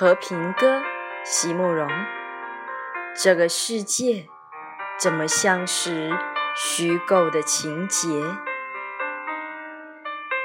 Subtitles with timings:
[0.00, 0.80] 和平歌，
[1.24, 1.88] 席慕容。
[3.20, 4.28] 这个世界
[4.96, 6.16] 怎么像是
[6.54, 8.06] 虚构的情节？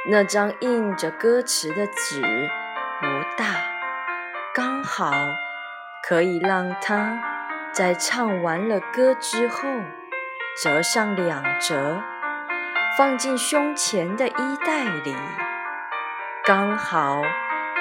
[0.09, 2.49] 那张印着歌词的纸
[2.99, 3.05] 不
[3.37, 3.45] 大，
[4.55, 5.11] 刚好
[6.01, 7.21] 可以让他
[7.71, 9.69] 在唱完了歌之后
[10.63, 12.01] 折上两折，
[12.97, 15.15] 放进胸前的衣袋里，
[16.43, 17.21] 刚好。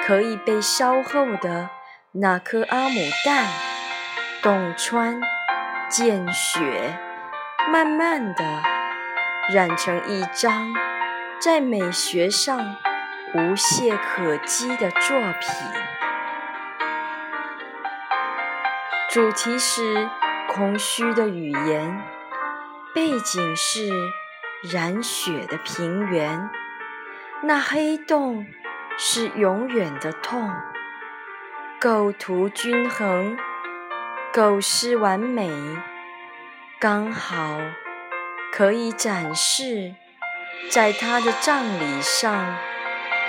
[0.05, 1.69] 可以被烧后的
[2.11, 3.47] 那颗阿姆蛋
[4.41, 5.21] 洞穿
[5.89, 6.99] 见血，
[7.71, 8.43] 慢慢的
[9.53, 10.73] 染成一张
[11.39, 12.75] 在美学上
[13.33, 15.51] 无懈可击的作品。
[19.09, 20.09] 主题是
[20.49, 22.01] 空虚的语言，
[22.93, 23.89] 背景是
[24.69, 26.49] 染血的平原，
[27.43, 28.45] 那黑洞。
[28.97, 30.51] 是永远的痛，
[31.79, 33.37] 构图均衡，
[34.31, 35.51] 构思完美，
[36.79, 37.59] 刚好。
[38.51, 39.95] 可以展示。
[40.69, 42.55] 在他的葬礼上，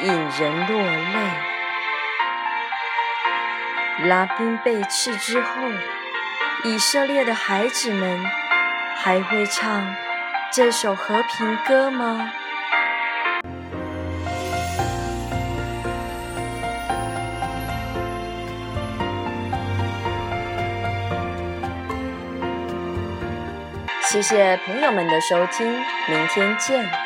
[0.01, 1.31] 引人落泪。
[4.07, 5.49] 拉宾被刺之后，
[6.65, 8.23] 以色列的孩子们
[8.97, 9.95] 还会唱
[10.53, 12.31] 这首和平歌吗？
[24.15, 27.04] 谢谢朋友们的收听，明天见。